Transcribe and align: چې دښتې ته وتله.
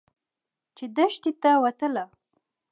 چې 0.75 0.85
دښتې 0.95 1.31
ته 1.41 1.51
وتله. 1.63 2.03